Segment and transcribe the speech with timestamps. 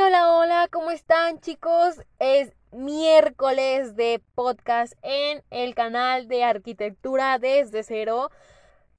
[0.00, 2.00] Hola, hola, ¿cómo están chicos?
[2.18, 8.30] Es miércoles de podcast en el canal de arquitectura desde cero.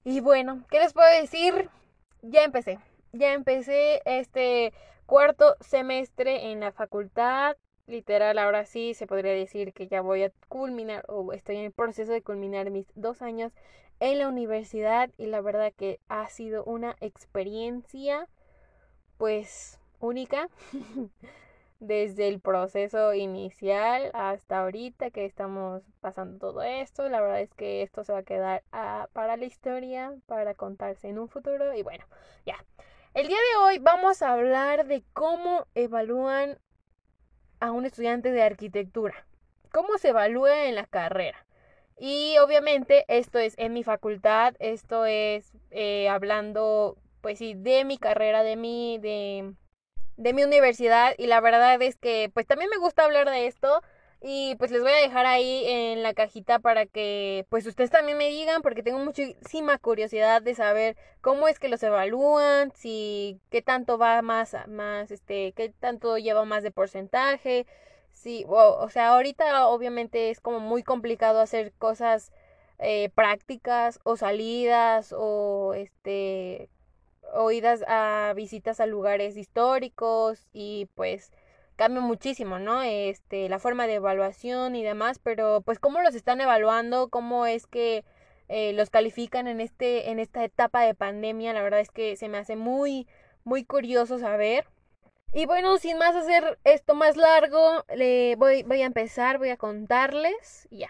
[0.03, 1.69] Y bueno, ¿qué les puedo decir?
[2.21, 2.79] Ya empecé,
[3.11, 4.71] ya empecé este
[5.05, 7.57] cuarto semestre en la facultad.
[7.87, 11.71] Literal, ahora sí se podría decir que ya voy a culminar o estoy en el
[11.71, 13.51] proceso de culminar mis dos años
[13.99, 18.27] en la universidad y la verdad que ha sido una experiencia
[19.17, 20.49] pues única
[21.79, 27.09] desde el proceso inicial hasta ahorita que estamos pasando todo esto.
[27.09, 31.09] La verdad es que esto se va a quedar ah, para la historia, para contarse
[31.09, 31.73] en un futuro.
[31.73, 32.05] Y bueno,
[32.45, 32.55] ya.
[33.13, 36.57] El día de hoy vamos a hablar de cómo evalúan
[37.59, 39.27] a un estudiante de arquitectura.
[39.71, 41.45] ¿Cómo se evalúa en la carrera?
[41.97, 47.97] Y obviamente esto es en mi facultad, esto es eh, hablando, pues sí, de mi
[47.97, 49.53] carrera, de mi, de,
[50.23, 53.81] de mi universidad y la verdad es que pues también me gusta hablar de esto
[54.21, 58.17] y pues les voy a dejar ahí en la cajita para que pues ustedes también
[58.17, 63.61] me digan porque tengo muchísima curiosidad de saber cómo es que los evalúan, si qué
[63.61, 67.67] tanto va más más este qué tanto lleva más de porcentaje,
[68.13, 72.31] si o, sea, ahorita obviamente es como muy complicado hacer cosas
[72.79, 76.69] eh, prácticas o salidas o este
[77.33, 81.31] oídas a visitas a lugares históricos y pues
[81.75, 82.81] cambia muchísimo, ¿no?
[82.83, 87.67] Este, la forma de evaluación y demás, pero pues cómo los están evaluando, cómo es
[87.67, 88.05] que
[88.49, 92.29] eh, los califican en este, en esta etapa de pandemia, la verdad es que se
[92.29, 93.07] me hace muy,
[93.43, 94.65] muy curioso saber.
[95.33, 99.57] Y bueno, sin más hacer esto más largo, le voy, voy a empezar, voy a
[99.57, 100.89] contarles ya.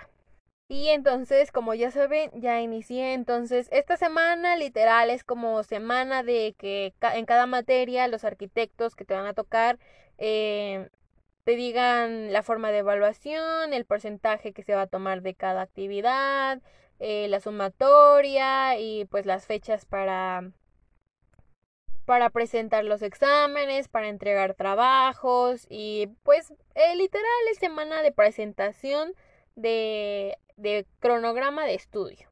[0.67, 3.13] Y entonces, como ya saben, ya inicié.
[3.13, 9.05] Entonces, esta semana literal es como semana de que en cada materia los arquitectos que
[9.05, 9.77] te van a tocar
[10.17, 10.89] eh,
[11.43, 15.61] te digan la forma de evaluación, el porcentaje que se va a tomar de cada
[15.61, 16.61] actividad,
[16.99, 20.51] eh, la sumatoria y pues las fechas para
[22.05, 29.13] para presentar los exámenes, para entregar trabajos y pues eh, literal es semana de presentación
[29.55, 32.29] de de cronograma de estudio.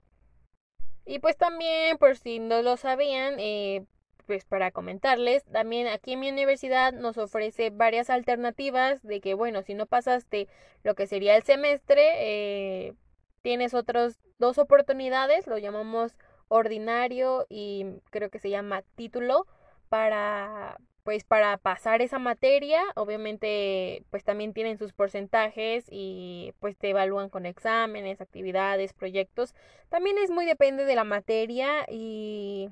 [1.05, 3.85] Y pues también, por si no lo sabían, eh,
[4.27, 9.61] pues para comentarles, también aquí en mi universidad nos ofrece varias alternativas de que, bueno,
[9.63, 10.47] si no pasaste
[10.83, 12.93] lo que sería el semestre, eh,
[13.41, 16.17] tienes otras dos oportunidades, lo llamamos
[16.47, 19.47] ordinario y creo que se llama título
[19.89, 26.89] para pues para pasar esa materia, obviamente pues también tienen sus porcentajes y pues te
[26.89, 29.55] evalúan con exámenes, actividades, proyectos.
[29.89, 32.69] También es muy depende de la materia y,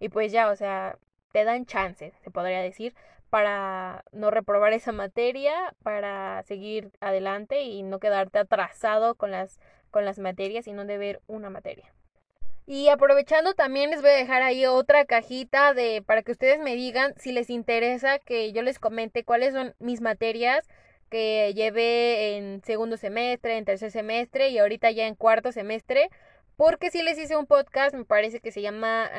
[0.00, 0.98] y pues ya, o sea,
[1.32, 2.94] te dan chance, se podría decir,
[3.30, 10.04] para no reprobar esa materia, para seguir adelante y no quedarte atrasado con las, con
[10.04, 11.92] las materias y no deber una materia.
[12.70, 16.74] Y aprovechando también les voy a dejar ahí otra cajita de para que ustedes me
[16.74, 20.68] digan si les interesa que yo les comente cuáles son mis materias
[21.08, 26.10] que llevé en segundo semestre, en tercer semestre y ahorita ya en cuarto semestre.
[26.56, 29.10] Porque si les hice un podcast, me parece que se llama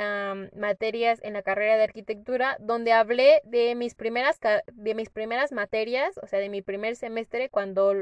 [0.55, 4.39] Materias en la carrera de arquitectura, donde hablé de mis primeras
[4.73, 7.95] de mis primeras materias, o sea, de mi primer semestre cuando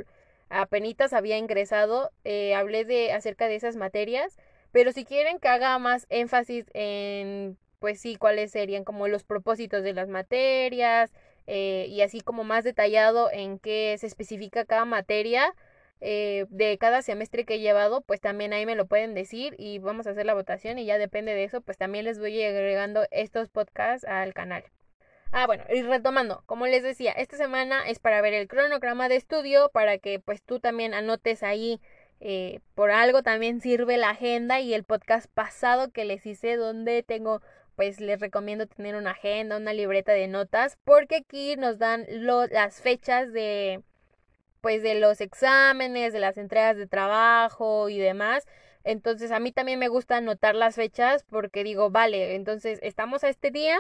[0.50, 4.38] apenas había ingresado, eh, hablé de acerca de esas materias
[4.78, 9.82] pero si quieren que haga más énfasis en, pues sí, cuáles serían como los propósitos
[9.82, 11.12] de las materias
[11.48, 15.52] eh, y así como más detallado en qué se especifica cada materia
[16.00, 19.80] eh, de cada semestre que he llevado, pues también ahí me lo pueden decir y
[19.80, 23.08] vamos a hacer la votación y ya depende de eso, pues también les voy agregando
[23.10, 24.64] estos podcasts al canal.
[25.32, 29.16] Ah, bueno, y retomando, como les decía, esta semana es para ver el cronograma de
[29.16, 31.82] estudio, para que pues tú también anotes ahí
[32.20, 37.04] eh, por algo también sirve la agenda y el podcast pasado que les hice donde
[37.04, 37.42] tengo
[37.76, 42.82] pues les recomiendo tener una agenda, una libreta de notas porque aquí nos dan las
[42.82, 43.84] fechas de
[44.62, 48.46] pues de los exámenes, de las entregas de trabajo y demás.
[48.84, 53.30] Entonces a mí también me gusta anotar las fechas porque digo, vale, entonces estamos a
[53.30, 53.78] este día,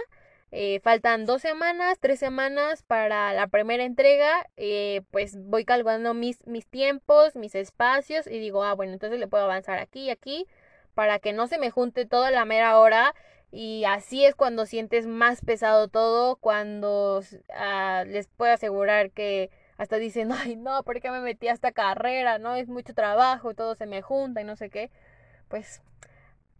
[0.51, 6.45] eh, faltan dos semanas, tres semanas para la primera entrega, eh, pues voy calculando mis,
[6.47, 10.47] mis tiempos, mis espacios y digo, ah, bueno, entonces le puedo avanzar aquí y aquí
[10.94, 13.13] para que no se me junte toda la mera hora
[13.51, 17.21] y así es cuando sientes más pesado todo, cuando
[17.53, 21.71] ah, les puedo asegurar que hasta dicen, ay no, ¿por qué me metí a esta
[21.71, 22.39] carrera?
[22.39, 24.91] No, es mucho trabajo, todo se me junta y no sé qué.
[25.49, 25.81] Pues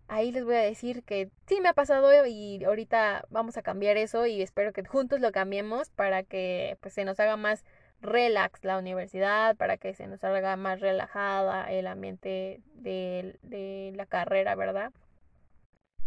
[0.08, 3.98] ahí les voy a decir que sí me ha pasado y ahorita vamos a cambiar
[3.98, 7.64] eso y espero que juntos lo cambiemos para que pues se nos haga más
[8.02, 14.56] relax la universidad, para que se nos haga más relajada el ambiente de, la carrera,
[14.56, 14.92] ¿verdad?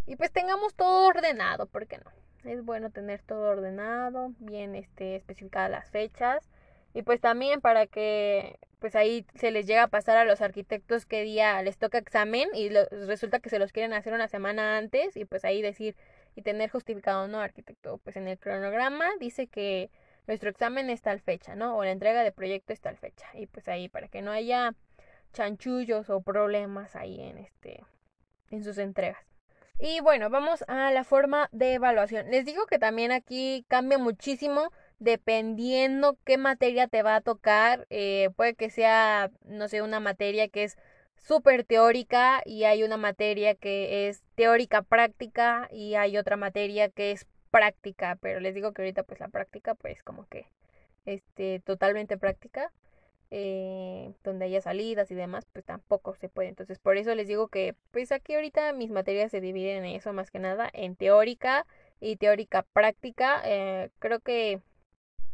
[0.07, 2.11] Y pues tengamos todo ordenado, ¿por qué no?
[2.45, 6.50] Es bueno tener todo ordenado, bien este, especificadas las fechas.
[6.95, 11.07] Y pues también para que pues ahí se les llega a pasar a los arquitectos
[11.07, 15.17] qué día les toca examen y resulta que se los quieren hacer una semana antes
[15.17, 15.97] y pues ahí decir
[16.35, 19.91] y tener justificado, no, arquitecto, pues en el cronograma dice que
[20.27, 21.77] nuestro examen es tal fecha, ¿no?
[21.77, 23.27] O la entrega de proyecto es tal fecha.
[23.35, 24.75] Y pues ahí para que no haya
[25.33, 27.85] chanchullos o problemas ahí en este
[28.51, 29.25] en sus entregas.
[29.79, 32.31] Y bueno, vamos a la forma de evaluación.
[32.31, 34.71] Les digo que también aquí cambia muchísimo
[35.01, 37.87] dependiendo qué materia te va a tocar.
[37.91, 40.79] Eh, puede que sea, no sé, una materia que es
[41.17, 47.13] súper teórica y hay una materia que es teórica práctica y hay otra materia que
[47.13, 50.47] es práctica, pero les digo que ahorita pues la práctica pues como que
[51.05, 52.73] este totalmente práctica
[53.31, 56.49] eh, donde haya salidas y demás, pues tampoco se puede.
[56.49, 60.13] Entonces, por eso les digo que, pues aquí ahorita mis materias se dividen en eso
[60.13, 61.67] más que nada, en teórica
[62.01, 63.41] y teórica práctica.
[63.45, 64.61] Eh, creo que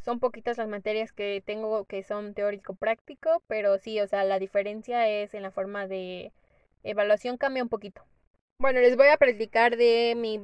[0.06, 5.08] son poquitas las materias que tengo que son teórico-práctico, pero sí, o sea, la diferencia
[5.08, 6.32] es en la forma de
[6.84, 8.04] evaluación cambia un poquito.
[8.60, 10.40] Bueno, les voy a practicar de mi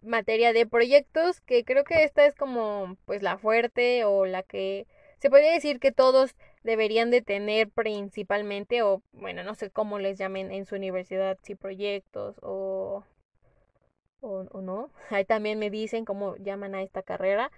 [0.00, 4.86] materia de proyectos, que creo que esta es como pues la fuerte o la que
[5.18, 10.16] se podría decir que todos deberían de tener principalmente, o bueno, no sé cómo les
[10.16, 13.04] llamen en su universidad, si proyectos o,
[14.22, 14.88] o, no.
[15.10, 17.50] Ahí también me dicen cómo llaman a esta carrera,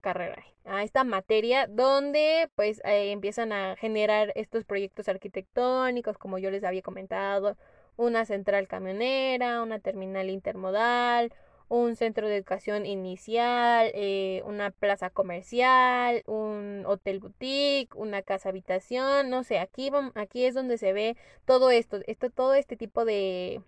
[0.00, 6.50] carrera, a esta materia donde pues eh, empiezan a generar estos proyectos arquitectónicos, como yo
[6.50, 7.56] les había comentado,
[7.96, 11.32] una central camionera, una terminal intermodal,
[11.68, 19.30] un centro de educación inicial, eh, una plaza comercial, un hotel boutique, una casa habitación,
[19.30, 23.62] no sé, aquí, aquí es donde se ve todo esto, esto todo este tipo de,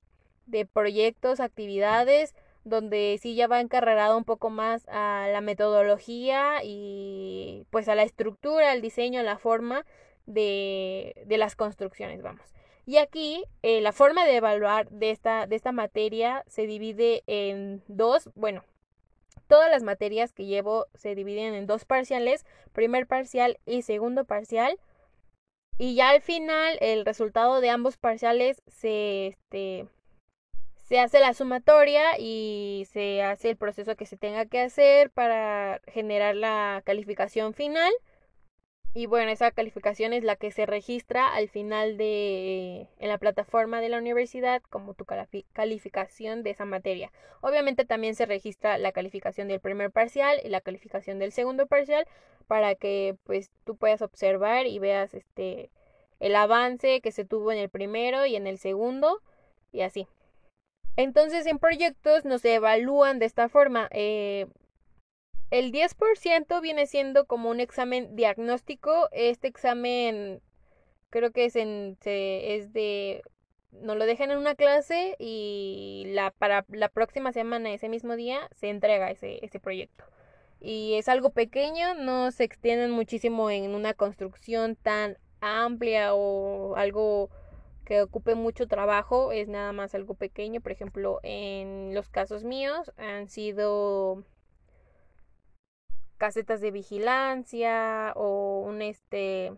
[0.46, 2.34] de proyectos, actividades,
[2.68, 8.02] donde sí ya va encarregado un poco más a la metodología y pues a la
[8.02, 9.84] estructura, al diseño, a la forma
[10.26, 12.54] de, de las construcciones, vamos.
[12.88, 17.82] Y aquí eh, la forma de evaluar de esta, de esta materia se divide en
[17.86, 18.64] dos, bueno,
[19.46, 24.78] todas las materias que llevo se dividen en dos parciales, primer parcial y segundo parcial.
[25.76, 29.86] Y ya al final el resultado de ambos parciales se, este,
[30.88, 35.80] se hace la sumatoria y se hace el proceso que se tenga que hacer para
[35.86, 37.92] generar la calificación final.
[38.94, 43.82] Y bueno, esa calificación es la que se registra al final de en la plataforma
[43.82, 45.04] de la universidad como tu
[45.52, 47.12] calificación de esa materia.
[47.42, 52.06] Obviamente también se registra la calificación del primer parcial y la calificación del segundo parcial
[52.46, 55.70] para que pues tú puedas observar y veas este
[56.18, 59.20] el avance que se tuvo en el primero y en el segundo
[59.70, 60.08] y así.
[60.98, 63.88] Entonces en proyectos nos evalúan de esta forma.
[63.92, 64.48] Eh,
[65.52, 69.08] el 10% viene siendo como un examen diagnóstico.
[69.12, 70.42] Este examen
[71.10, 73.22] creo que es, en, es de...
[73.70, 78.48] Nos lo dejan en una clase y la, para la próxima semana, ese mismo día,
[78.56, 80.04] se entrega ese, ese proyecto.
[80.58, 87.30] Y es algo pequeño, no se extienden muchísimo en una construcción tan amplia o algo
[87.88, 90.60] que ocupe mucho trabajo, es nada más algo pequeño.
[90.60, 94.24] Por ejemplo, en los casos míos han sido
[96.18, 99.56] casetas de vigilancia o un este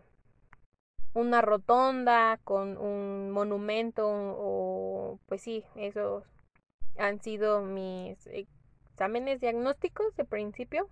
[1.13, 6.23] una rotonda con un monumento o pues sí, esos
[6.99, 10.89] han sido mis exámenes diagnósticos de principio.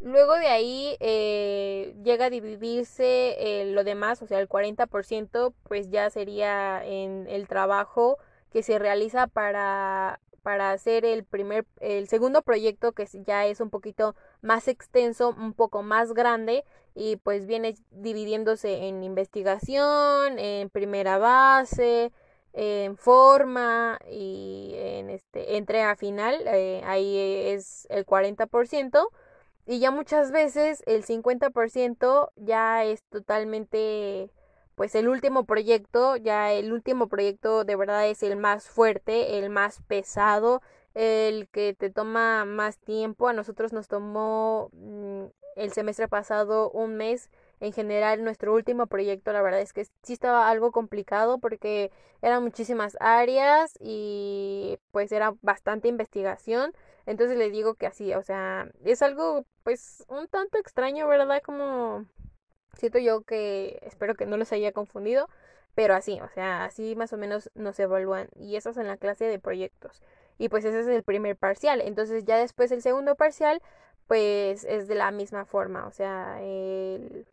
[0.00, 5.90] Luego de ahí eh, llega a dividirse eh, lo demás, o sea, el 40% pues
[5.90, 8.18] ya sería en el trabajo
[8.52, 13.68] que se realiza para para hacer el primer, el segundo proyecto que ya es un
[13.68, 21.18] poquito más extenso, un poco más grande y pues viene dividiéndose en investigación, en primera
[21.18, 22.12] base,
[22.52, 29.08] en forma y en este entrega final, eh, ahí es el 40%
[29.66, 34.30] y ya muchas veces el 50% ya es totalmente
[34.76, 39.50] pues el último proyecto, ya el último proyecto de verdad es el más fuerte, el
[39.50, 40.62] más pesado,
[40.94, 43.28] el que te toma más tiempo.
[43.28, 45.24] A nosotros nos tomó mm,
[45.56, 47.30] el semestre pasado un mes.
[47.58, 52.42] En general, nuestro último proyecto, la verdad es que sí estaba algo complicado porque eran
[52.42, 56.72] muchísimas áreas y pues era bastante investigación.
[57.06, 61.42] Entonces le digo que así, o sea, es algo pues un tanto extraño, ¿verdad?
[61.42, 62.06] Como
[62.76, 65.28] Siento yo que espero que no los haya confundido,
[65.74, 68.98] pero así, o sea, así más o menos nos evalúan y eso es en la
[68.98, 70.02] clase de proyectos.
[70.38, 71.80] Y pues ese es el primer parcial.
[71.80, 73.62] Entonces ya después el segundo parcial
[74.06, 77.26] pues es de la misma forma, o sea, el,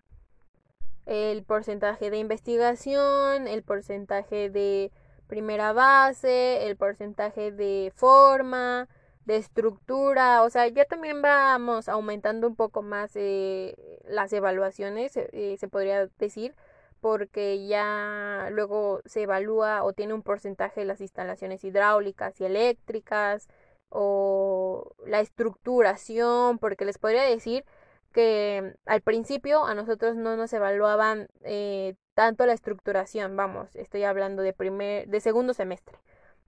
[1.06, 4.92] el porcentaje de investigación, el porcentaje de
[5.28, 8.88] primera base, el porcentaje de forma,
[9.26, 13.76] de estructura, o sea, ya también vamos aumentando un poco más eh,
[14.06, 16.56] las evaluaciones, eh, se podría decir,
[17.02, 23.48] porque ya luego se evalúa o tiene un porcentaje de las instalaciones hidráulicas y eléctricas
[23.90, 27.66] o la estructuración, porque les podría decir
[28.12, 34.44] que al principio a nosotros no nos evaluaban eh, tanto la estructuración, vamos, estoy hablando
[34.44, 35.98] de primer, de segundo semestre,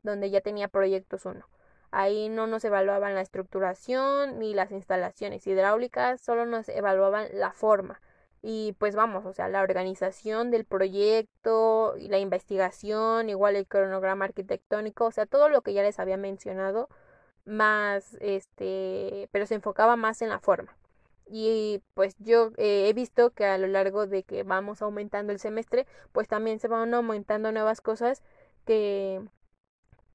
[0.04, 1.48] donde ya tenía proyectos uno
[1.92, 8.02] Ahí no nos evaluaban la estructuración ni las instalaciones hidráulicas, solo nos evaluaban la forma.
[8.42, 15.06] Y pues vamos, o sea, la organización del proyecto la investigación, igual el cronograma arquitectónico,
[15.06, 16.90] o sea, todo lo que ya les había mencionado,
[17.46, 20.78] más este, pero se enfocaba más en la forma.
[21.28, 25.40] Y pues yo eh, he visto que a lo largo de que vamos aumentando el
[25.40, 28.22] semestre, pues también se van aumentando nuevas cosas
[28.66, 29.22] que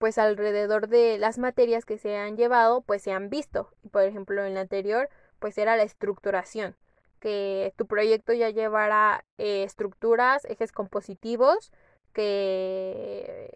[0.01, 3.71] pues alrededor de las materias que se han llevado, pues se han visto.
[3.93, 6.75] Por ejemplo, en la anterior, pues era la estructuración,
[7.21, 11.71] que tu proyecto ya llevara eh, estructuras, ejes compositivos,
[12.15, 13.53] que,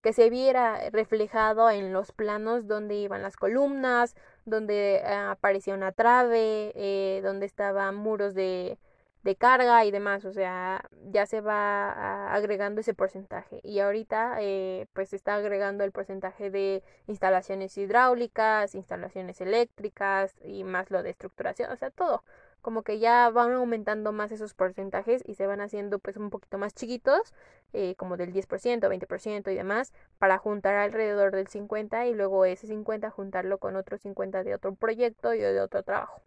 [0.00, 4.14] que se viera reflejado en los planos donde iban las columnas,
[4.44, 8.78] donde ah, aparecía una trave, eh, donde estaban muros de,
[9.22, 13.60] de carga y demás, o sea, ya se va agregando ese porcentaje.
[13.62, 20.64] Y ahorita eh, pues se está agregando el porcentaje de instalaciones hidráulicas, instalaciones eléctricas y
[20.64, 22.22] más lo de estructuración, o sea, todo.
[22.60, 26.58] Como que ya van aumentando más esos porcentajes y se van haciendo pues un poquito
[26.58, 27.32] más chiquitos,
[27.72, 32.66] eh, como del 10%, 20% y demás, para juntar alrededor del 50 y luego ese
[32.66, 36.22] 50 juntarlo con otro 50 de otro proyecto y de otro trabajo.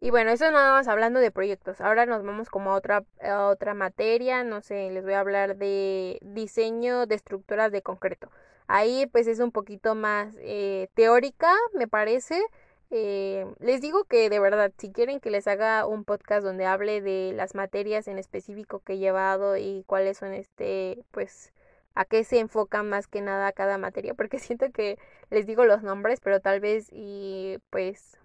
[0.00, 1.80] Y bueno, eso nada más hablando de proyectos.
[1.80, 3.04] Ahora nos vamos como a otra,
[3.48, 8.30] otra materia, no sé, les voy a hablar de diseño de estructuras de concreto.
[8.66, 12.42] Ahí pues es un poquito más eh, teórica, me parece.
[12.90, 17.00] Eh, les digo que de verdad, si quieren que les haga un podcast donde hable
[17.00, 21.52] de las materias en específico que he llevado y cuáles son este, pues,
[21.94, 24.98] a qué se enfoca más que nada cada materia, porque siento que
[25.30, 28.18] les digo los nombres, pero tal vez y pues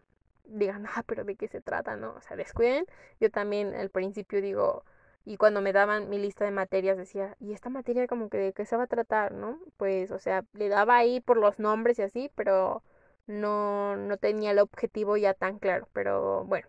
[0.51, 2.13] digan, ah, pero de qué se trata, ¿no?
[2.15, 2.85] O sea, descuiden.
[3.19, 4.83] Yo también al principio digo,
[5.25, 8.53] y cuando me daban mi lista de materias decía, ¿y esta materia como que de
[8.53, 9.59] qué se va a tratar, no?
[9.77, 12.83] Pues, o sea, le daba ahí por los nombres y así, pero
[13.27, 16.67] no, no tenía el objetivo ya tan claro, pero bueno.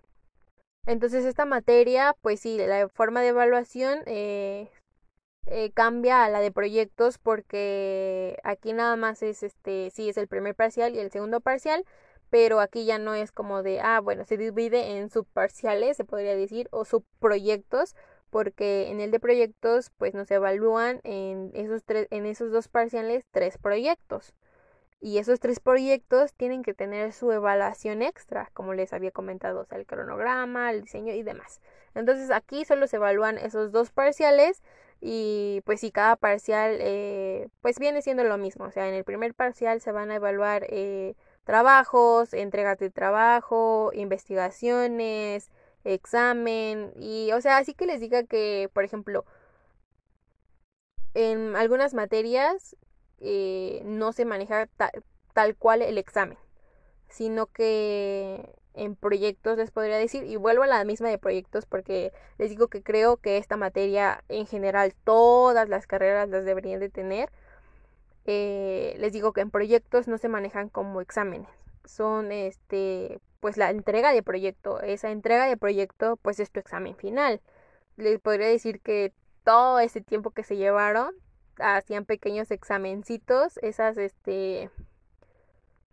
[0.86, 4.70] Entonces esta materia, pues sí, la forma de evaluación eh,
[5.46, 10.28] eh, cambia a la de proyectos porque aquí nada más es este, sí, es el
[10.28, 11.84] primer parcial y el segundo parcial,
[12.30, 16.36] pero aquí ya no es como de, ah, bueno, se divide en subparciales, se podría
[16.36, 17.96] decir, o subproyectos,
[18.30, 23.24] porque en el de proyectos, pues nos evalúan en esos, tres, en esos dos parciales
[23.32, 24.34] tres proyectos.
[25.02, 29.64] Y esos tres proyectos tienen que tener su evaluación extra, como les había comentado, o
[29.64, 31.60] sea, el cronograma, el diseño y demás.
[31.94, 34.62] Entonces aquí solo se evalúan esos dos parciales
[35.00, 38.66] y pues si cada parcial eh, pues viene siendo lo mismo.
[38.66, 43.90] O sea, en el primer parcial se van a evaluar eh, trabajos, entregas de trabajo,
[43.94, 45.50] investigaciones,
[45.84, 49.24] examen y o sea, así que les diga que, por ejemplo,
[51.14, 52.76] en algunas materias
[53.18, 54.68] eh, no se maneja
[55.34, 56.38] tal cual el examen,
[57.08, 62.12] sino que en proyectos les podría decir, y vuelvo a la misma de proyectos porque
[62.38, 66.88] les digo que creo que esta materia en general todas las carreras las deberían de
[66.88, 67.30] tener,
[68.32, 71.48] eh, les digo que en proyectos no se manejan como exámenes,
[71.84, 76.94] son este pues la entrega de proyecto, esa entrega de proyecto pues es tu examen
[76.94, 77.40] final.
[77.96, 81.12] Les podría decir que todo ese tiempo que se llevaron
[81.58, 84.70] hacían pequeños examencitos, esas este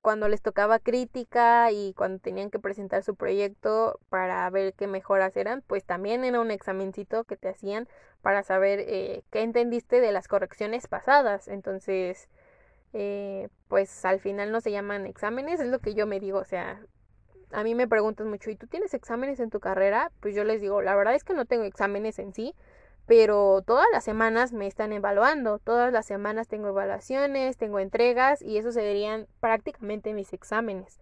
[0.08, 5.36] cuando les tocaba crítica y cuando tenían que presentar su proyecto para ver qué mejoras
[5.36, 7.90] eran, pues también era un examencito que te hacían
[8.22, 11.50] para saber eh, qué entendiste de las correcciones pasadas.
[11.50, 12.30] Entonces,
[12.94, 16.46] eh, pues al final no se llaman exámenes, es lo que yo me digo, o
[16.46, 16.82] sea,
[17.52, 20.14] a mí me preguntan mucho, ¿y tú tienes exámenes en tu carrera?
[20.22, 22.56] Pues yo les digo, la verdad es que no tengo exámenes en sí,
[23.08, 28.58] pero todas las semanas me están evaluando, todas las semanas tengo evaluaciones, tengo entregas y
[28.58, 31.00] eso serían prácticamente mis exámenes.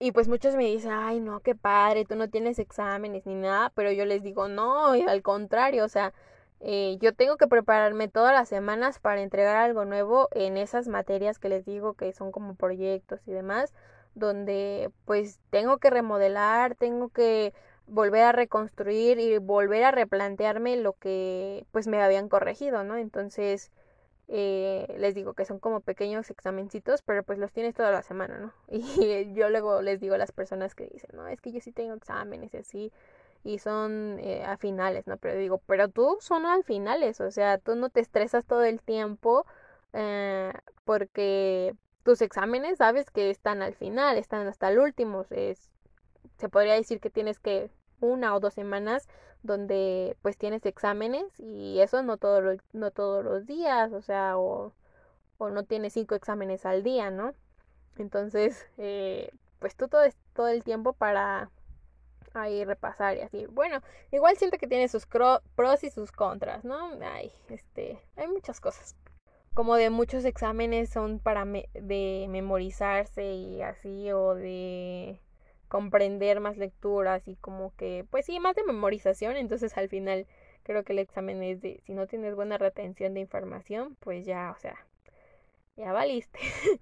[0.00, 3.70] Y pues muchos me dicen, ay no, qué padre, tú no tienes exámenes ni nada,
[3.74, 6.12] pero yo les digo, no, al contrario, o sea,
[6.60, 11.38] eh, yo tengo que prepararme todas las semanas para entregar algo nuevo en esas materias
[11.38, 13.72] que les digo que son como proyectos y demás,
[14.14, 17.54] donde pues tengo que remodelar, tengo que
[17.86, 22.96] volver a reconstruir y volver a replantearme lo que pues me habían corregido, ¿no?
[22.96, 23.70] Entonces
[24.28, 28.38] eh, les digo que son como pequeños examencitos, pero pues los tienes toda la semana,
[28.38, 28.52] ¿no?
[28.68, 31.72] Y yo luego les digo a las personas que dicen, no, es que yo sí
[31.72, 32.92] tengo exámenes y así,
[33.44, 35.16] y son eh, a finales, ¿no?
[35.18, 38.80] Pero digo, pero tú son al finales, o sea, tú no te estresas todo el
[38.82, 39.46] tiempo
[39.92, 40.52] eh,
[40.84, 45.70] porque tus exámenes sabes que están al final, están hasta el último, es
[46.38, 49.08] se podría decir que tienes que una o dos semanas
[49.42, 54.72] donde pues tienes exámenes y eso no, todo no todos los días, o sea, o,
[55.38, 57.34] no tienes cinco exámenes al día, ¿no?
[57.98, 60.02] Entonces, eh, pues tú todo,
[60.34, 61.50] todo el tiempo para
[62.34, 63.46] ahí repasar y así.
[63.46, 63.80] Bueno,
[64.12, 66.92] igual siento que tiene sus pros y sus contras, ¿no?
[67.02, 68.96] Ay, este, hay muchas cosas.
[69.54, 75.20] Como de muchos exámenes son para de memorizarse y así, o de
[75.68, 79.36] comprender más lecturas y como que, pues sí, más de memorización.
[79.36, 80.26] Entonces al final
[80.62, 84.52] creo que el examen es de, si no tienes buena retención de información, pues ya,
[84.56, 84.86] o sea,
[85.76, 86.38] ya valiste.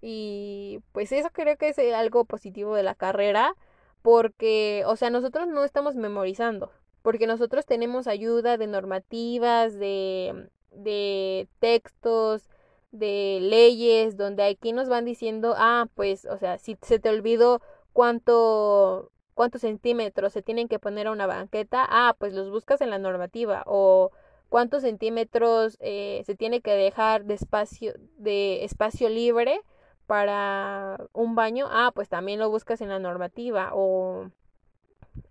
[0.00, 3.54] y pues eso creo que es algo positivo de la carrera
[4.02, 6.70] porque, o sea, nosotros no estamos memorizando,
[7.02, 12.48] porque nosotros tenemos ayuda de normativas, de, de textos,
[12.92, 17.60] de leyes, donde aquí nos van diciendo, ah, pues, o sea, si se te olvidó
[17.96, 22.90] cuánto cuántos centímetros se tienen que poner a una banqueta, ah, pues los buscas en
[22.90, 24.10] la normativa o
[24.50, 29.62] cuántos centímetros eh, se tiene que dejar de espacio, de espacio libre
[30.06, 34.30] para un baño, ah, pues también lo buscas en la normativa o,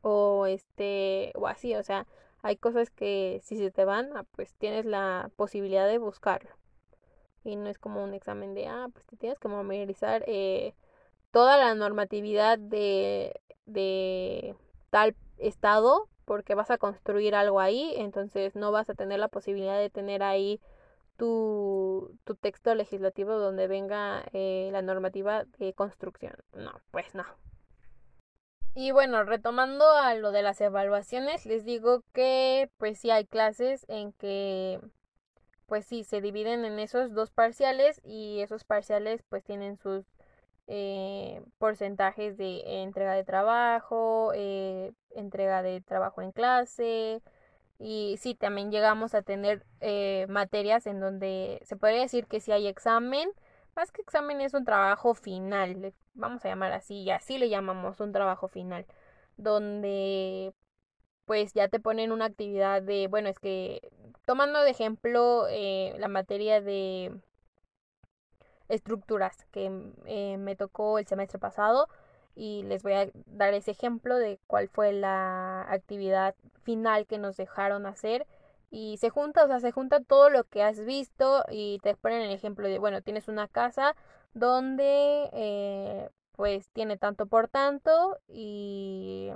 [0.01, 2.07] o este, o así, o sea,
[2.41, 6.49] hay cosas que si se te van, ah, pues tienes la posibilidad de buscarlo.
[7.43, 10.73] Y no es como un examen de, ah, pues te tienes que memorizar eh,
[11.35, 14.55] toda la normatividad de, de
[14.89, 19.77] tal estado porque vas a construir algo ahí, entonces no vas a tener la posibilidad
[19.77, 20.61] de tener ahí
[21.17, 26.37] tu, tu texto legislativo donde venga eh, la normativa de construcción.
[26.53, 27.25] No, pues no.
[28.73, 33.85] Y bueno, retomando a lo de las evaluaciones, les digo que pues sí hay clases
[33.89, 34.79] en que
[35.65, 40.05] pues sí se dividen en esos dos parciales y esos parciales pues tienen sus
[40.67, 47.21] eh, porcentajes de entrega de trabajo, eh, entrega de trabajo en clase
[47.79, 52.51] y sí, también llegamos a tener eh, materias en donde se podría decir que si
[52.51, 53.29] hay examen,
[53.75, 57.99] más que examen es un trabajo final, vamos a llamar así, y así le llamamos
[57.99, 58.85] un trabajo final,
[59.37, 60.53] donde
[61.25, 63.81] pues ya te ponen una actividad de, bueno, es que
[64.25, 65.45] tomando de ejemplo
[65.97, 67.11] la materia de
[68.69, 69.71] estructuras que
[70.05, 71.87] eh, me tocó el semestre pasado
[72.35, 77.37] y les voy a dar ese ejemplo de cuál fue la actividad final que nos
[77.37, 78.27] dejaron hacer
[78.69, 82.21] y se junta, o sea, se junta todo lo que has visto y te ponen
[82.23, 83.95] el ejemplo de, bueno, tienes una casa
[84.33, 89.31] donde eh, pues tiene tanto por tanto y,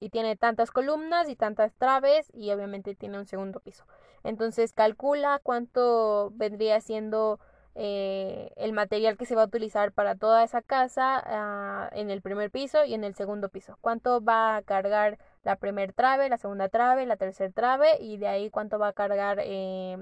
[0.00, 3.84] y tiene tantas columnas y tantas traves y obviamente tiene un segundo piso.
[4.24, 7.38] Entonces calcula cuánto vendría siendo
[7.74, 12.22] eh, el material que se va a utilizar para toda esa casa ah, en el
[12.22, 13.78] primer piso y en el segundo piso.
[13.80, 18.28] Cuánto va a cargar la primer trave, la segunda trave, la tercera trave y de
[18.28, 19.98] ahí cuánto va a cargar eh,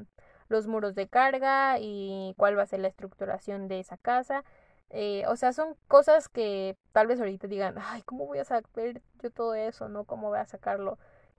[0.48, 4.44] los muros de carga y cuál va a ser la estructuración de esa casa.
[4.90, 9.02] Eh, o sea, son cosas que tal vez ahorita digan, ay, ¿cómo voy a saber
[9.22, 9.88] yo todo eso?
[9.88, 10.04] ¿No?
[10.04, 10.98] ¿Cómo voy a sacarlo?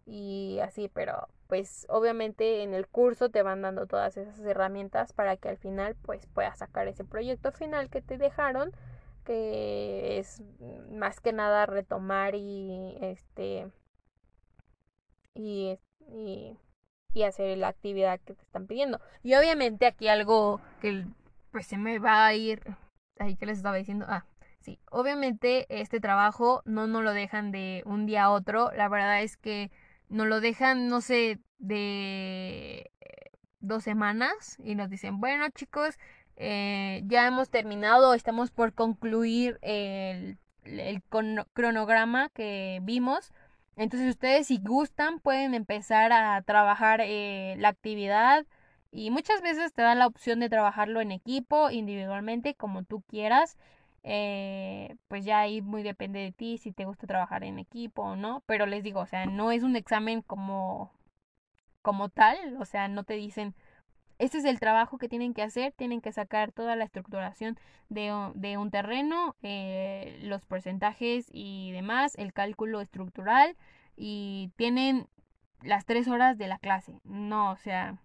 [0.09, 5.37] Y así, pero pues obviamente en el curso te van dando todas esas herramientas para
[5.37, 8.71] que al final pues puedas sacar ese proyecto final que te dejaron
[9.23, 10.41] que es
[10.91, 13.67] más que nada retomar y este
[15.35, 16.57] y, y,
[17.23, 18.99] hacer la actividad que te están pidiendo.
[19.23, 21.05] Y obviamente aquí algo que
[21.51, 22.63] pues se me va a ir
[23.19, 24.25] ahí que les estaba diciendo ah
[24.61, 28.71] sí obviamente este trabajo no nos lo dejan de un día a otro.
[28.71, 29.71] La verdad es que
[30.09, 32.91] nos lo dejan, no sé, de
[33.59, 35.97] dos semanas y nos dicen, bueno chicos,
[36.37, 41.03] eh, ya hemos terminado, estamos por concluir el, el
[41.53, 43.31] cronograma que vimos.
[43.75, 48.45] Entonces ustedes si gustan pueden empezar a trabajar eh, la actividad
[48.91, 53.57] y muchas veces te dan la opción de trabajarlo en equipo, individualmente, como tú quieras.
[54.03, 58.15] Eh, pues ya ahí muy depende de ti si te gusta trabajar en equipo o
[58.15, 60.91] no, pero les digo, o sea, no es un examen como
[61.81, 63.55] como tal, o sea, no te dicen,
[64.19, 67.57] este es el trabajo que tienen que hacer, tienen que sacar toda la estructuración
[67.89, 73.55] de, de un terreno, eh, los porcentajes y demás, el cálculo estructural
[73.95, 75.07] y tienen
[75.62, 76.99] las tres horas de la clase.
[77.05, 77.97] No, o sea,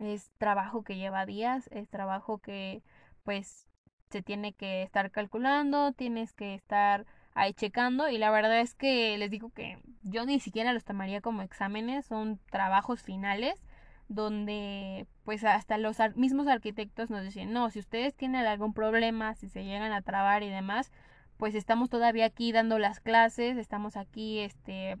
[0.00, 2.82] es trabajo que lleva días, es trabajo que
[3.24, 3.66] pues
[4.10, 9.16] se tiene que estar calculando, tienes que estar ahí checando y la verdad es que
[9.18, 13.62] les digo que yo ni siquiera los tomaría como exámenes, son trabajos finales
[14.08, 19.48] donde pues hasta los mismos arquitectos nos dicen, no, si ustedes tienen algún problema, si
[19.48, 20.90] se llegan a trabar y demás,
[21.36, 24.96] pues estamos todavía aquí dando las clases, estamos aquí este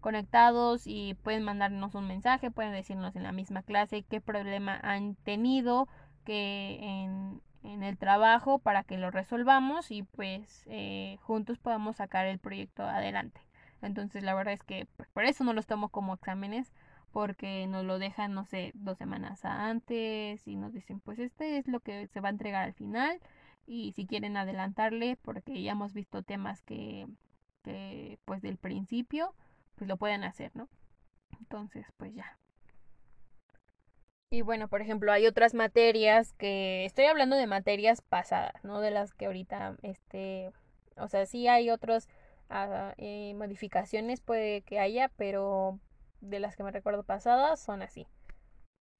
[0.00, 5.16] conectados y pueden mandarnos un mensaje, pueden decirnos en la misma clase qué problema han
[5.16, 5.88] tenido,
[6.24, 12.26] que en, en el trabajo para que lo resolvamos y pues eh, juntos podamos sacar
[12.26, 13.40] el proyecto adelante.
[13.82, 16.72] Entonces la verdad es que pues, por eso no los tomo como exámenes
[17.12, 21.68] porque nos lo dejan, no sé, dos semanas antes y nos dicen pues este es
[21.68, 23.20] lo que se va a entregar al final
[23.66, 27.06] y si quieren adelantarle porque ya hemos visto temas que,
[27.62, 29.34] que pues del principio
[29.76, 30.68] pues lo pueden hacer, ¿no?
[31.38, 32.38] Entonces pues ya.
[34.30, 38.90] Y bueno, por ejemplo, hay otras materias que estoy hablando de materias pasadas, no de
[38.90, 40.52] las que ahorita, este,
[40.96, 42.08] o sea, sí hay otras
[42.50, 45.78] ah, eh, modificaciones, puede que haya, pero
[46.20, 48.06] de las que me recuerdo pasadas son así,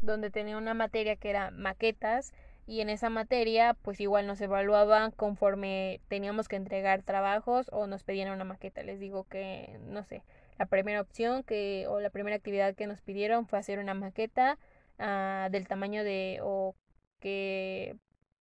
[0.00, 2.32] donde tenía una materia que era maquetas
[2.66, 8.02] y en esa materia pues igual nos evaluaban conforme teníamos que entregar trabajos o nos
[8.02, 8.82] pedían una maqueta.
[8.82, 10.22] Les digo que, no sé,
[10.58, 14.58] la primera opción que o la primera actividad que nos pidieron fue hacer una maqueta
[14.98, 16.74] Ah, del tamaño de o
[17.20, 17.96] que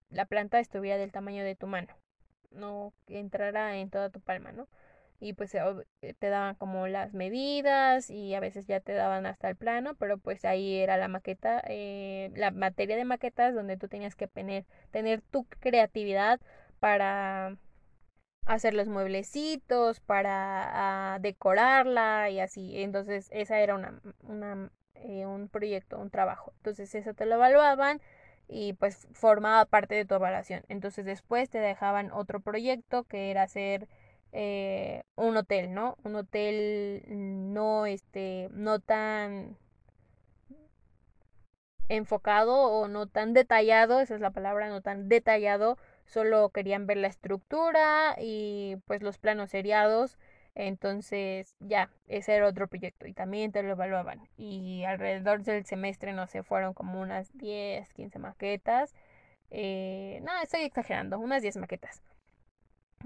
[0.09, 1.95] la planta estuviera del tamaño de tu mano,
[2.51, 4.67] no que entrara en toda tu palma, ¿no?
[5.19, 9.49] Y pues eh, te daban como las medidas y a veces ya te daban hasta
[9.49, 13.87] el plano, pero pues ahí era la maqueta, eh, la materia de maquetas donde tú
[13.87, 16.39] tenías que tener, tener tu creatividad
[16.79, 17.57] para
[18.45, 22.81] hacer los mueblecitos, para ah, decorarla y así.
[22.81, 24.71] Entonces esa era una, una
[25.03, 26.53] eh, un proyecto, un trabajo.
[26.57, 28.01] Entonces eso te lo evaluaban
[28.47, 30.63] y pues formaba parte de tu evaluación.
[30.69, 33.87] Entonces después te dejaban otro proyecto que era hacer
[34.31, 35.97] eh, un hotel, ¿no?
[36.03, 39.57] Un hotel no, este, no tan
[41.89, 46.97] enfocado o no tan detallado, esa es la palabra, no tan detallado, solo querían ver
[46.97, 50.17] la estructura y pues los planos seriados
[50.59, 54.27] entonces, ya, ese era otro proyecto y también te lo evaluaban.
[54.37, 58.95] Y alrededor del semestre, no sé, fueron como unas 10, 15 maquetas.
[59.51, 62.01] Eh, no, estoy exagerando, unas 10 maquetas.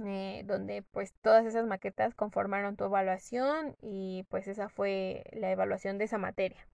[0.06, 5.98] Eh, donde pues todas esas maquetas conformaron tu evaluación y pues esa fue la evaluación
[5.98, 6.66] de esa materia.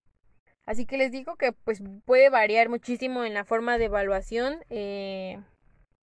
[0.64, 4.64] Así que les digo que pues puede variar muchísimo en la forma de evaluación.
[4.70, 5.40] Eh,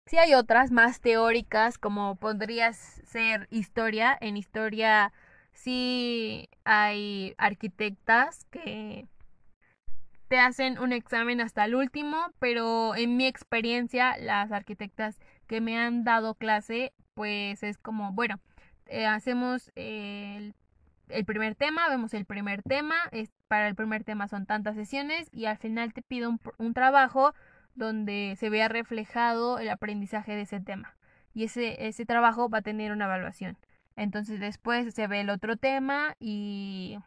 [0.06, 4.16] Sí hay otras más teóricas, como podrías ser historia.
[4.20, 5.12] En historia
[5.52, 9.06] sí hay arquitectas que
[10.28, 15.78] te hacen un examen hasta el último, pero en mi experiencia las arquitectas que me
[15.78, 18.40] han dado clase, pues es como, bueno,
[18.86, 20.54] eh, hacemos el,
[21.26, 22.96] primer tema, vemos el primer tema,
[23.46, 27.34] para el primer tema son tantas sesiones y al final te pido un trabajo
[27.74, 30.96] donde se vea reflejado el aprendizaje de ese tema.
[31.34, 33.56] Y ese, ese trabajo va a tener una evaluación.
[33.96, 36.98] Entonces después se ve el otro tema y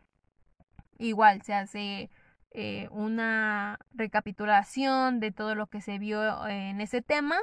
[0.98, 2.10] igual se hace
[2.52, 7.38] eh, una recapitulación de todo lo que se vio en ese tema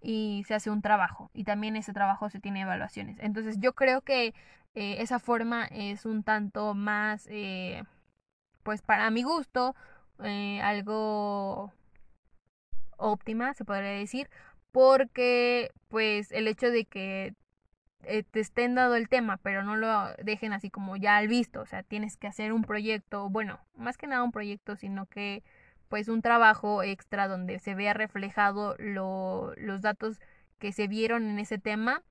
[0.00, 3.18] y se hace un trabajo y también ese trabajo se tiene evaluaciones.
[3.20, 4.34] Entonces yo creo que
[4.74, 7.84] eh, esa forma es un tanto más, eh,
[8.62, 9.74] pues para mi gusto,
[10.18, 11.72] algo
[13.00, 14.28] óptima, se podría decir,
[14.72, 17.34] porque pues el hecho de que
[18.02, 21.66] te estén dado el tema, pero no lo dejen así como ya al visto, o
[21.66, 25.42] sea, tienes que hacer un proyecto, bueno, más que nada un proyecto, sino que
[25.88, 30.20] pues un trabajo extra donde se vea reflejado lo, los datos
[30.58, 32.02] que se vieron en ese tema,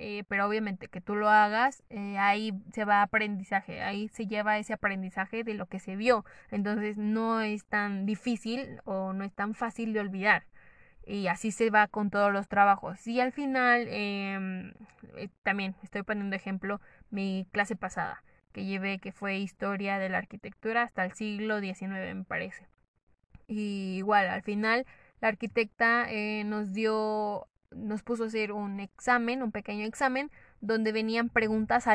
[0.00, 4.58] eh, pero obviamente que tú lo hagas, eh, ahí se va aprendizaje, ahí se lleva
[4.58, 9.34] ese aprendizaje de lo que se vio, entonces no es tan difícil o no es
[9.34, 10.46] tan fácil de olvidar.
[11.06, 13.06] Y así se va con todos los trabajos.
[13.06, 14.74] Y al final, em,
[15.16, 16.80] eh, también estoy poniendo ejemplo
[17.10, 22.14] mi clase pasada que llevé, que fue historia de la arquitectura hasta el siglo XIX,
[22.14, 22.66] me parece.
[23.48, 24.86] Y igual, al final,
[25.20, 26.08] la arquitecta
[26.44, 31.86] nos dio, nos puso a hacer un examen, un pequeño examen, donde venían preguntas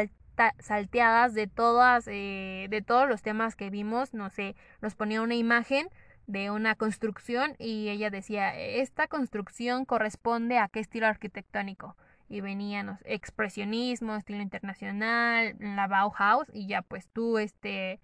[0.60, 5.36] salteadas de todas, eh, de todos los temas que vimos, no sé, nos ponía una
[5.36, 5.90] imagen
[6.28, 11.96] de una construcción y ella decía, esta construcción corresponde a qué estilo arquitectónico.
[12.30, 18.00] Y venían expresionismo, estilo internacional, la Bauhaus, y ya pues tú, este,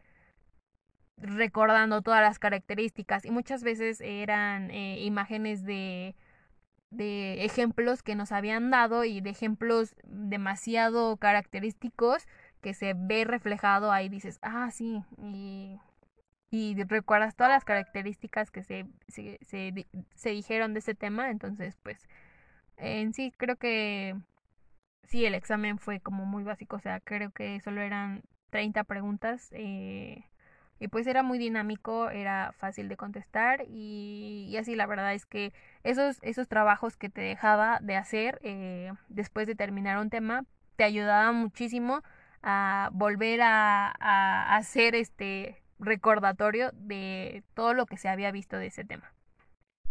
[1.18, 6.16] recordando todas las características y muchas veces eran eh, imágenes de,
[6.92, 12.28] de ejemplos que nos habían dado y de ejemplos demasiado característicos
[12.62, 15.78] que se ve reflejado ahí dices, ah, sí, y,
[16.52, 21.78] y recuerdas todas las características que se, se, se, se dijeron de ese tema, entonces
[21.84, 22.08] pues
[22.78, 24.16] en sí creo que
[25.10, 29.50] sí, el examen fue como muy básico, o sea, creo que solo eran 30 preguntas.
[29.54, 30.24] Eh,
[30.80, 35.54] y pues era muy dinámico, era fácil de contestar y, así la verdad es que
[35.84, 40.86] esos, esos trabajos que te dejaba de hacer eh, después de terminar un tema te
[40.86, 42.02] ayudaban muchísimo
[42.42, 48.68] a volver a, a hacer este recordatorio de todo lo que se había visto de
[48.68, 49.14] ese tema.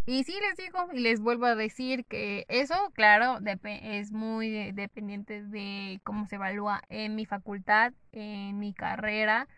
[0.07, 5.43] Y sí les digo y les vuelvo a decir que eso, claro, es muy dependiente
[5.43, 9.49] de cómo se evalúa en mi facultad, en mi carrera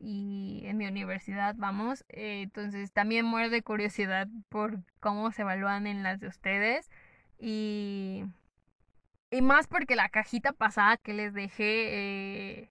[0.00, 2.04] y en mi universidad, vamos.
[2.08, 6.90] Eh, entonces también muero de curiosidad por cómo se evalúan en las de ustedes.
[7.38, 8.24] Y,
[9.30, 12.70] y más porque la cajita pasada que les dejé, eh,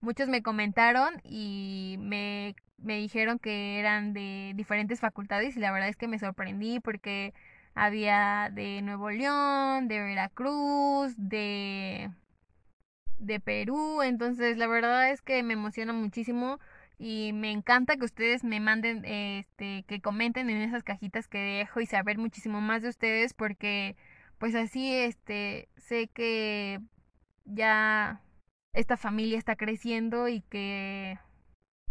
[0.00, 5.88] muchos me comentaron y me, me dijeron que eran de diferentes facultades y la verdad
[5.88, 7.34] es que me sorprendí porque
[7.74, 12.10] había de Nuevo León, de Veracruz, de
[13.18, 14.02] de Perú.
[14.02, 16.58] Entonces, la verdad es que me emociona muchísimo
[16.98, 21.80] y me encanta que ustedes me manden, este, que comenten en esas cajitas que dejo
[21.80, 23.96] y saber muchísimo más de ustedes porque,
[24.38, 26.80] pues así, este, sé que
[27.44, 28.22] ya
[28.72, 31.18] esta familia está creciendo y que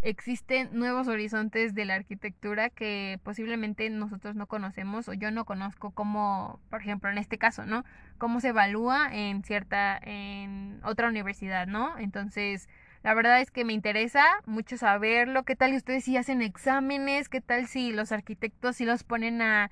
[0.02, 5.92] existen nuevos horizontes de la arquitectura que posiblemente nosotros no conocemos o yo no conozco
[5.92, 7.84] como, por ejemplo, en este caso, ¿no?
[8.18, 11.98] Cómo se evalúa en cierta, en otra universidad, ¿no?
[11.98, 12.70] Entonces,
[13.04, 15.44] la verdad es que me interesa mucho saberlo.
[15.44, 17.30] ¿Qué tal ustedes si hacen exámenes?
[17.30, 19.72] ¿Qué tal si los arquitectos si los ponen a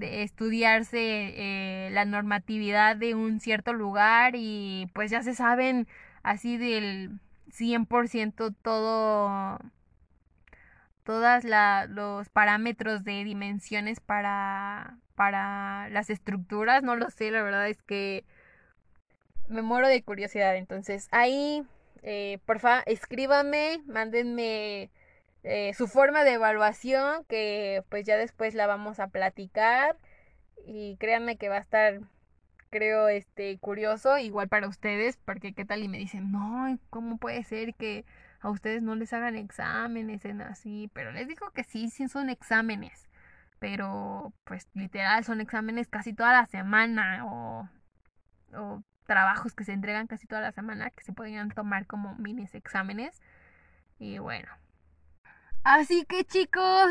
[0.00, 5.88] estudiarse eh, la normatividad de un cierto lugar y pues ya se saben
[6.22, 9.58] así del 100% todo
[11.04, 11.44] todas
[11.88, 18.24] los parámetros de dimensiones para para las estructuras, no lo sé, la verdad es que
[19.48, 21.64] me muero de curiosidad, entonces ahí
[22.02, 24.90] eh, porfa escríbanme, mándenme
[25.44, 29.96] eh, su forma de evaluación que pues ya después la vamos a platicar.
[30.66, 32.00] Y créanme que va a estar
[32.70, 37.44] creo, este, curioso, igual para ustedes, porque qué tal y me dicen, no, ¿cómo puede
[37.44, 38.04] ser que
[38.40, 40.90] a ustedes no les hagan exámenes en así?
[40.94, 43.08] Pero les digo que sí, sí son exámenes,
[43.58, 47.68] pero pues literal son exámenes casi toda la semana o,
[48.54, 52.54] o trabajos que se entregan casi toda la semana que se podrían tomar como minis
[52.54, 53.20] exámenes.
[53.98, 54.48] Y bueno.
[55.64, 56.90] Así que chicos,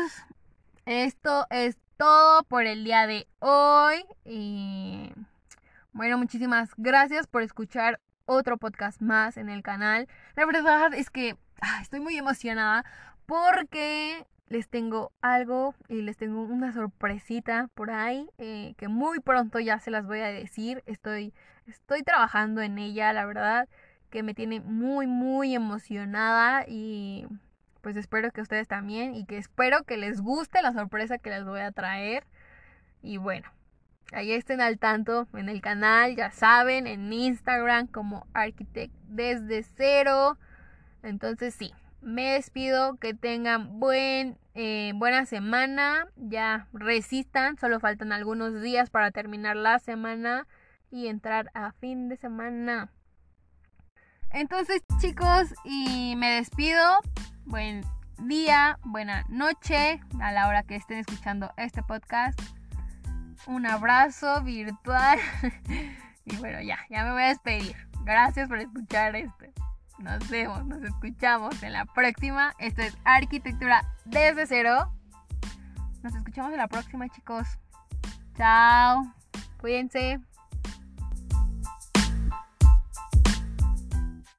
[0.84, 4.04] esto es todo por el día de hoy.
[4.24, 5.12] Y
[5.98, 10.06] bueno, muchísimas gracias por escuchar otro podcast más en el canal.
[10.36, 11.36] La verdad es que
[11.82, 12.84] estoy muy emocionada
[13.26, 19.58] porque les tengo algo y les tengo una sorpresita por ahí eh, que muy pronto
[19.58, 20.84] ya se las voy a decir.
[20.86, 21.34] Estoy,
[21.66, 23.68] estoy trabajando en ella, la verdad
[24.08, 27.26] que me tiene muy muy emocionada y
[27.80, 31.44] pues espero que ustedes también y que espero que les guste la sorpresa que les
[31.44, 32.24] voy a traer.
[33.02, 33.48] Y bueno,
[34.12, 40.38] ahí estén al tanto en el canal, ya saben, en Instagram como Architect desde cero.
[41.02, 48.60] Entonces sí, me despido, que tengan buen, eh, buena semana, ya resistan, solo faltan algunos
[48.60, 50.46] días para terminar la semana
[50.90, 52.90] y entrar a fin de semana.
[54.30, 56.82] Entonces chicos, y me despido,
[57.44, 57.82] buen
[58.18, 62.57] día, buena noche a la hora que estén escuchando este podcast.
[63.48, 65.18] Un abrazo virtual.
[66.26, 67.74] y bueno, ya, ya me voy a despedir.
[68.04, 69.54] Gracias por escuchar este.
[69.98, 72.52] Nos vemos, nos escuchamos en la próxima.
[72.58, 74.92] Esto es Arquitectura desde cero.
[76.02, 77.48] Nos escuchamos en la próxima, chicos.
[78.36, 79.14] Chao.
[79.58, 80.20] Cuídense.